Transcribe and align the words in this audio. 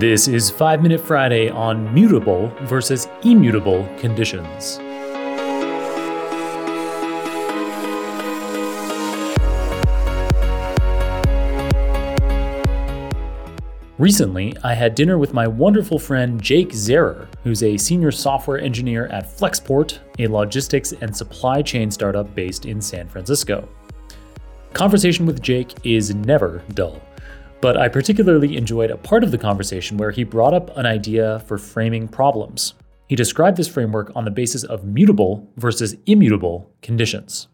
This 0.00 0.28
is 0.28 0.48
5 0.48 0.82
Minute 0.82 0.98
Friday 1.02 1.50
on 1.50 1.92
mutable 1.92 2.48
versus 2.62 3.06
immutable 3.22 3.86
conditions. 3.98 4.78
Recently, 13.98 14.56
I 14.64 14.72
had 14.72 14.94
dinner 14.94 15.18
with 15.18 15.34
my 15.34 15.46
wonderful 15.46 15.98
friend 15.98 16.42
Jake 16.42 16.70
Zerer, 16.70 17.28
who's 17.44 17.62
a 17.62 17.76
senior 17.76 18.10
software 18.10 18.58
engineer 18.58 19.08
at 19.08 19.26
Flexport, 19.26 19.98
a 20.18 20.26
logistics 20.26 20.92
and 20.92 21.14
supply 21.14 21.60
chain 21.60 21.90
startup 21.90 22.34
based 22.34 22.64
in 22.64 22.80
San 22.80 23.06
Francisco. 23.06 23.68
Conversation 24.72 25.26
with 25.26 25.42
Jake 25.42 25.74
is 25.84 26.14
never 26.14 26.62
dull, 26.72 27.02
but 27.60 27.76
I 27.76 27.88
particularly 27.88 28.56
enjoyed 28.56 28.90
a 28.90 28.96
part 28.96 29.22
of 29.22 29.30
the 29.30 29.38
conversation 29.38 29.96
where 29.96 30.10
he 30.10 30.24
brought 30.24 30.54
up 30.54 30.76
an 30.76 30.86
idea 30.86 31.40
for 31.40 31.58
framing 31.58 32.08
problems. 32.08 32.74
He 33.08 33.16
described 33.16 33.56
this 33.56 33.68
framework 33.68 34.12
on 34.14 34.24
the 34.24 34.30
basis 34.30 34.64
of 34.64 34.84
mutable 34.84 35.50
versus 35.56 35.96
immutable 36.06 36.70
conditions. 36.80 37.48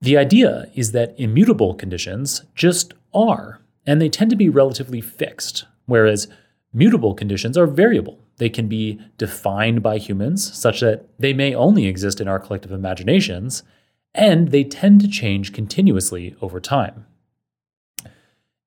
The 0.00 0.16
idea 0.16 0.66
is 0.74 0.92
that 0.92 1.14
immutable 1.18 1.74
conditions 1.74 2.42
just 2.54 2.94
are 3.14 3.60
and 3.86 4.00
they 4.00 4.08
tend 4.08 4.30
to 4.30 4.36
be 4.36 4.48
relatively 4.48 5.00
fixed, 5.00 5.64
whereas 5.86 6.28
mutable 6.72 7.14
conditions 7.14 7.58
are 7.58 7.66
variable. 7.66 8.18
They 8.36 8.48
can 8.48 8.68
be 8.68 9.00
defined 9.18 9.82
by 9.82 9.98
humans 9.98 10.52
such 10.56 10.80
that 10.80 11.08
they 11.18 11.32
may 11.32 11.54
only 11.54 11.86
exist 11.86 12.20
in 12.20 12.28
our 12.28 12.38
collective 12.38 12.72
imaginations, 12.72 13.62
and 14.14 14.48
they 14.48 14.64
tend 14.64 15.00
to 15.00 15.08
change 15.08 15.52
continuously 15.52 16.36
over 16.40 16.60
time. 16.60 17.06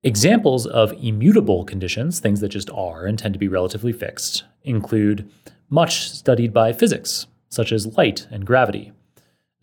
Examples 0.05 0.67
of 0.67 0.93
immutable 1.01 1.63
conditions, 1.63 2.19
things 2.19 2.39
that 2.39 2.49
just 2.49 2.69
are 2.69 3.07
and 3.07 3.17
tend 3.17 3.33
to 3.33 3.39
be 3.39 3.47
relatively 3.47 3.91
fixed, 3.91 4.43
include 4.63 5.27
much 5.67 6.11
studied 6.11 6.53
by 6.53 6.71
physics, 6.71 7.25
such 7.49 7.71
as 7.71 7.97
light 7.97 8.27
and 8.29 8.45
gravity, 8.45 8.91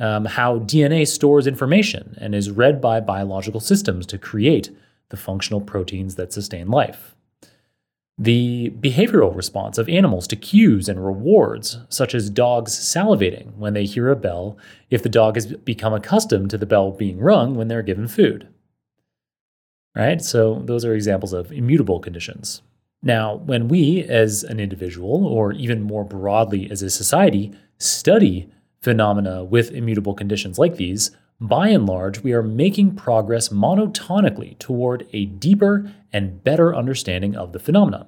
um, 0.00 0.24
how 0.24 0.58
DNA 0.58 1.06
stores 1.06 1.46
information 1.46 2.18
and 2.20 2.34
is 2.34 2.50
read 2.50 2.80
by 2.80 2.98
biological 2.98 3.60
systems 3.60 4.04
to 4.04 4.18
create 4.18 4.70
the 5.10 5.16
functional 5.16 5.60
proteins 5.60 6.16
that 6.16 6.32
sustain 6.32 6.66
life. 6.66 7.14
The 8.18 8.72
behavioral 8.80 9.36
response 9.36 9.78
of 9.78 9.88
animals 9.88 10.26
to 10.26 10.34
cues 10.34 10.88
and 10.88 11.06
rewards, 11.06 11.78
such 11.88 12.16
as 12.16 12.28
dogs 12.28 12.72
salivating 12.72 13.54
when 13.58 13.74
they 13.74 13.84
hear 13.84 14.10
a 14.10 14.16
bell 14.16 14.58
if 14.90 15.04
the 15.04 15.08
dog 15.08 15.36
has 15.36 15.46
become 15.46 15.94
accustomed 15.94 16.50
to 16.50 16.58
the 16.58 16.66
bell 16.66 16.90
being 16.90 17.20
rung 17.20 17.54
when 17.54 17.68
they're 17.68 17.80
given 17.80 18.08
food. 18.08 18.48
Right? 19.94 20.22
So, 20.22 20.62
those 20.64 20.84
are 20.84 20.94
examples 20.94 21.32
of 21.32 21.52
immutable 21.52 22.00
conditions. 22.00 22.62
Now, 23.02 23.36
when 23.36 23.68
we, 23.68 24.02
as 24.04 24.44
an 24.44 24.60
individual, 24.60 25.26
or 25.26 25.52
even 25.52 25.82
more 25.82 26.04
broadly 26.04 26.70
as 26.70 26.82
a 26.82 26.90
society, 26.90 27.52
study 27.78 28.48
phenomena 28.80 29.44
with 29.44 29.72
immutable 29.72 30.14
conditions 30.14 30.58
like 30.58 30.76
these, 30.76 31.10
by 31.40 31.68
and 31.68 31.86
large, 31.86 32.20
we 32.20 32.32
are 32.32 32.42
making 32.42 32.94
progress 32.94 33.48
monotonically 33.48 34.56
toward 34.58 35.08
a 35.12 35.26
deeper 35.26 35.90
and 36.12 36.44
better 36.44 36.74
understanding 36.74 37.34
of 37.34 37.52
the 37.52 37.58
phenomenon. 37.58 38.06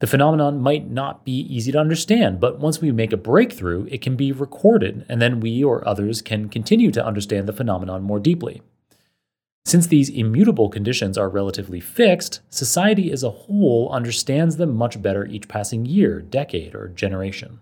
The 0.00 0.08
phenomenon 0.08 0.60
might 0.60 0.90
not 0.90 1.24
be 1.24 1.40
easy 1.40 1.70
to 1.72 1.78
understand, 1.78 2.40
but 2.40 2.58
once 2.58 2.80
we 2.80 2.90
make 2.90 3.12
a 3.12 3.18
breakthrough, 3.18 3.86
it 3.90 4.00
can 4.00 4.16
be 4.16 4.32
recorded, 4.32 5.06
and 5.08 5.22
then 5.22 5.38
we 5.38 5.62
or 5.62 5.86
others 5.86 6.22
can 6.22 6.48
continue 6.48 6.90
to 6.90 7.04
understand 7.04 7.46
the 7.46 7.52
phenomenon 7.52 8.02
more 8.02 8.18
deeply. 8.18 8.62
Since 9.64 9.86
these 9.86 10.08
immutable 10.08 10.68
conditions 10.68 11.16
are 11.16 11.28
relatively 11.28 11.80
fixed, 11.80 12.40
society 12.48 13.12
as 13.12 13.22
a 13.22 13.30
whole 13.30 13.90
understands 13.92 14.56
them 14.56 14.74
much 14.74 15.00
better 15.00 15.26
each 15.26 15.48
passing 15.48 15.86
year, 15.86 16.20
decade, 16.20 16.74
or 16.74 16.88
generation. 16.88 17.60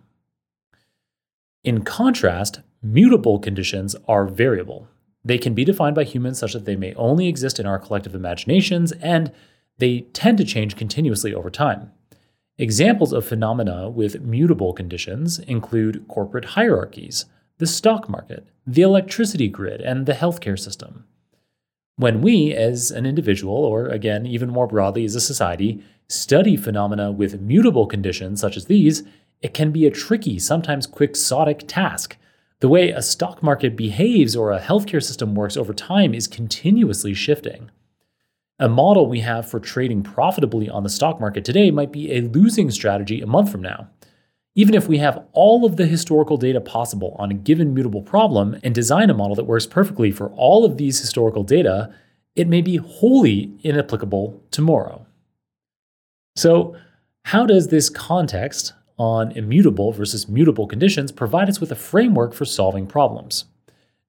In 1.65 1.83
contrast, 1.83 2.61
Mutable 2.83 3.41
conditions 3.41 3.97
are 4.07 4.27
variable. 4.27 4.87
They 5.25 5.39
can 5.39 5.53
be 5.53 5.65
defined 5.65 5.97
by 5.97 6.05
humans 6.05 6.39
such 6.39 6.53
that 6.53 6.65
they 6.65 6.77
may 6.77 6.95
only 6.95 7.27
exist 7.27 7.59
in 7.59 7.67
our 7.67 7.79
collective 7.79 8.15
imaginations, 8.15 8.93
and 8.93 9.33
they 9.79 10.03
tend 10.13 10.39
to 10.39 10.45
change 10.45 10.77
continuously 10.77 11.35
over 11.35 11.51
time. 11.51 11.91
Examples 12.57 13.13
of 13.13 13.25
phenomena 13.25 13.91
with 13.91 14.21
mutable 14.21 14.73
conditions 14.73 15.41
include 15.41 16.07
corporate 16.09 16.45
hierarchies, 16.45 17.25
the 17.59 17.67
stock 17.67 18.09
market, 18.09 18.47
the 18.65 18.83
electricity 18.83 19.49
grid, 19.49 19.81
and 19.81 20.07
the 20.07 20.13
healthcare 20.13 20.59
system. 20.59 21.05
When 21.99 22.23
we, 22.23 22.55
as 22.55 22.91
an 22.91 23.05
individual, 23.05 23.55
or 23.55 23.89
again, 23.89 24.25
even 24.25 24.49
more 24.49 24.67
broadly 24.67 25.05
as 25.05 25.15
a 25.15 25.21
society, 25.21 25.85
study 26.09 26.57
phenomena 26.57 27.13
with 27.13 27.41
mutable 27.41 27.87
conditions 27.87 28.41
such 28.41 28.57
as 28.57 28.65
these, 28.65 29.03
it 29.43 29.53
can 29.53 29.71
be 29.71 29.87
a 29.87 29.91
tricky, 29.91 30.39
sometimes 30.39 30.87
quixotic 30.87 31.69
task 31.69 32.17
the 32.61 32.69
way 32.69 32.91
a 32.91 33.03
stock 33.03 33.41
market 33.41 33.77
behaves 33.77 34.35
or 34.35 34.51
a 34.51 34.61
healthcare 34.61 35.03
system 35.03 35.37
works 35.37 35.57
over 35.57 35.73
time 35.73 36.13
is 36.13 36.27
continuously 36.27 37.15
shifting. 37.15 37.71
A 38.59 38.69
model 38.69 39.07
we 39.07 39.21
have 39.21 39.49
for 39.49 39.61
trading 39.61 40.03
profitably 40.03 40.69
on 40.69 40.83
the 40.83 40.89
stock 40.89 41.21
market 41.21 41.45
today 41.45 41.71
might 41.71 41.93
be 41.93 42.13
a 42.13 42.23
losing 42.23 42.73
strategy 42.73 43.21
a 43.21 43.29
month 43.29 43.53
from 43.53 43.63
now. 43.63 43.89
Even 44.59 44.75
if 44.75 44.89
we 44.89 44.99
have 44.99 45.25
all 45.33 45.65
of 45.65 45.77
the 45.77 45.87
historical 45.87 46.37
data 46.37 46.61
possible 46.61 47.15
on 47.17 47.31
a 47.31 47.35
given 47.35 47.73
mutable 47.73 48.03
problem 48.03 48.59
and 48.65 48.75
design 48.75 49.09
a 49.09 49.15
model 49.15 49.37
that 49.37 49.45
works 49.45 49.67
perfectly 49.67 50.11
for 50.11 50.31
all 50.31 50.65
of 50.65 50.77
these 50.77 50.99
historical 50.99 51.45
data, 51.45 51.95
it 52.35 52.49
may 52.49 52.61
be 52.61 52.77
wholly 52.77 53.53
inapplicable 53.63 54.43
tomorrow. 54.51 55.07
So, 56.35 56.77
how 57.25 57.47
does 57.47 57.69
this 57.69 57.89
context 57.89 58.73
on 58.99 59.31
immutable 59.33 59.93
versus 59.93 60.29
mutable 60.29 60.67
conditions 60.67 61.13
provide 61.13 61.49
us 61.49 61.61
with 61.61 61.71
a 61.71 61.77
framework 61.77 62.35
for 62.35 62.45
solving 62.45 62.87
problems. 62.87 63.45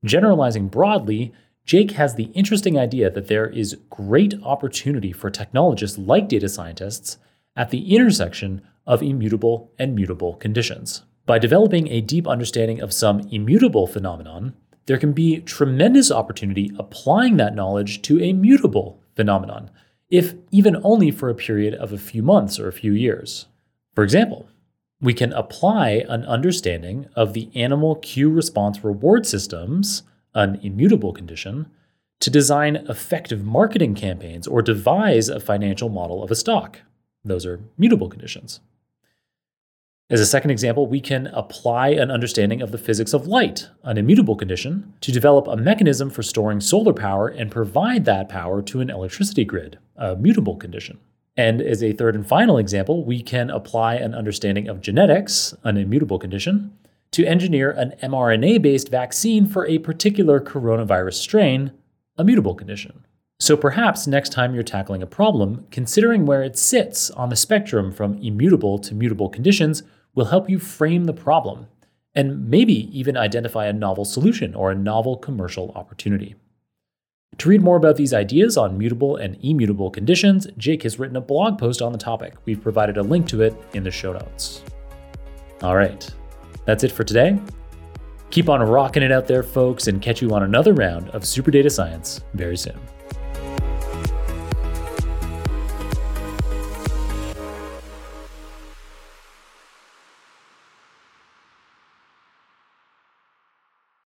Generalizing 0.03 0.67
broadly, 0.67 1.31
Jake 1.63 1.91
has 1.91 2.15
the 2.15 2.31
interesting 2.33 2.77
idea 2.77 3.11
that 3.11 3.27
there 3.27 3.47
is 3.47 3.77
great 3.89 4.33
opportunity 4.41 5.11
for 5.11 5.29
technologists 5.29 5.97
like 5.97 6.27
data 6.27 6.49
scientists 6.49 7.17
at 7.55 7.69
the 7.69 7.95
intersection 7.95 8.61
of 8.89 9.03
immutable 9.03 9.71
and 9.79 9.95
mutable 9.95 10.33
conditions. 10.33 11.03
By 11.27 11.37
developing 11.37 11.87
a 11.87 12.01
deep 12.01 12.27
understanding 12.27 12.81
of 12.81 12.91
some 12.91 13.19
immutable 13.31 13.85
phenomenon, 13.85 14.55
there 14.87 14.97
can 14.97 15.13
be 15.13 15.41
tremendous 15.41 16.11
opportunity 16.11 16.71
applying 16.79 17.37
that 17.37 17.53
knowledge 17.53 18.01
to 18.01 18.19
a 18.19 18.33
mutable 18.33 18.99
phenomenon, 19.15 19.69
if 20.09 20.33
even 20.49 20.81
only 20.83 21.11
for 21.11 21.29
a 21.29 21.35
period 21.35 21.75
of 21.75 21.93
a 21.93 21.99
few 21.99 22.23
months 22.23 22.59
or 22.59 22.67
a 22.67 22.73
few 22.73 22.91
years. 22.91 23.45
For 23.93 24.03
example, 24.03 24.49
we 24.99 25.13
can 25.13 25.31
apply 25.33 26.03
an 26.09 26.23
understanding 26.25 27.05
of 27.15 27.33
the 27.33 27.49
animal 27.53 27.95
cue 27.97 28.31
response 28.31 28.83
reward 28.83 29.27
systems, 29.27 30.01
an 30.33 30.59
immutable 30.63 31.13
condition, 31.13 31.67
to 32.21 32.31
design 32.31 32.75
effective 32.89 33.45
marketing 33.45 33.93
campaigns 33.93 34.47
or 34.47 34.63
devise 34.63 35.29
a 35.29 35.39
financial 35.39 35.89
model 35.89 36.23
of 36.23 36.31
a 36.31 36.35
stock. 36.35 36.79
Those 37.23 37.45
are 37.45 37.61
mutable 37.77 38.09
conditions. 38.09 38.61
As 40.11 40.19
a 40.19 40.25
second 40.25 40.49
example, 40.49 40.87
we 40.87 41.01
can 41.01 41.27
apply 41.27 41.89
an 41.89 42.09
understanding 42.09 42.63
of 42.63 42.71
the 42.71 42.79
physics 42.79 43.13
of 43.13 43.27
light, 43.27 43.69
an 43.83 43.99
immutable 43.99 44.35
condition, 44.35 44.91
to 45.01 45.11
develop 45.11 45.47
a 45.47 45.55
mechanism 45.55 46.09
for 46.09 46.23
storing 46.23 46.59
solar 46.61 46.93
power 46.93 47.27
and 47.27 47.51
provide 47.51 48.05
that 48.05 48.27
power 48.27 48.63
to 48.63 48.81
an 48.81 48.89
electricity 48.89 49.45
grid, 49.45 49.77
a 49.97 50.15
mutable 50.15 50.55
condition. 50.55 50.99
And 51.37 51.61
as 51.61 51.83
a 51.83 51.93
third 51.93 52.15
and 52.15 52.27
final 52.27 52.57
example, 52.57 53.05
we 53.05 53.21
can 53.21 53.51
apply 53.51 53.97
an 53.97 54.15
understanding 54.15 54.67
of 54.67 54.81
genetics, 54.81 55.53
an 55.63 55.77
immutable 55.77 56.17
condition, 56.17 56.75
to 57.11 57.23
engineer 57.27 57.69
an 57.69 57.93
mRNA 58.01 58.63
based 58.63 58.89
vaccine 58.89 59.45
for 59.45 59.67
a 59.67 59.77
particular 59.77 60.39
coronavirus 60.39 61.13
strain, 61.13 61.71
a 62.17 62.23
mutable 62.23 62.55
condition. 62.55 63.05
So 63.39 63.55
perhaps 63.55 64.07
next 64.07 64.31
time 64.31 64.55
you're 64.55 64.63
tackling 64.63 65.03
a 65.03 65.07
problem, 65.07 65.67
considering 65.69 66.25
where 66.25 66.41
it 66.41 66.57
sits 66.57 67.11
on 67.11 67.29
the 67.29 67.35
spectrum 67.35 67.91
from 67.91 68.17
immutable 68.17 68.79
to 68.79 68.95
mutable 68.95 69.29
conditions 69.29 69.83
will 70.15 70.25
help 70.25 70.49
you 70.49 70.59
frame 70.59 71.05
the 71.05 71.13
problem 71.13 71.67
and 72.15 72.49
maybe 72.49 72.89
even 72.97 73.15
identify 73.15 73.67
a 73.67 73.73
novel 73.73 74.05
solution 74.05 74.55
or 74.55 74.71
a 74.71 74.75
novel 74.75 75.17
commercial 75.17 75.71
opportunity. 75.75 76.35
To 77.37 77.49
read 77.49 77.61
more 77.61 77.77
about 77.77 77.95
these 77.95 78.13
ideas 78.13 78.57
on 78.57 78.77
mutable 78.77 79.15
and 79.15 79.37
immutable 79.41 79.91
conditions, 79.91 80.47
Jake 80.57 80.83
has 80.83 80.99
written 80.99 81.15
a 81.15 81.21
blog 81.21 81.57
post 81.57 81.81
on 81.81 81.91
the 81.91 81.97
topic. 81.97 82.35
We've 82.45 82.61
provided 82.61 82.97
a 82.97 83.03
link 83.03 83.27
to 83.29 83.41
it 83.43 83.55
in 83.73 83.83
the 83.83 83.91
show 83.91 84.13
notes. 84.13 84.63
All 85.61 85.75
right, 85.75 86.09
that's 86.65 86.83
it 86.83 86.91
for 86.91 87.03
today. 87.03 87.39
Keep 88.31 88.49
on 88.49 88.61
rocking 88.61 89.03
it 89.03 89.11
out 89.11 89.25
there, 89.27 89.43
folks, 89.43 89.87
and 89.87 90.01
catch 90.01 90.21
you 90.21 90.31
on 90.31 90.43
another 90.43 90.73
round 90.73 91.09
of 91.09 91.25
Super 91.25 91.51
Data 91.51 91.69
Science 91.69 92.21
very 92.33 92.57
soon. 92.57 92.77